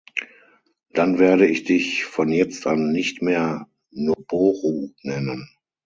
[0.93, 5.47] Dann werde ich dich von jetzt an nicht mehr Noboru nennen.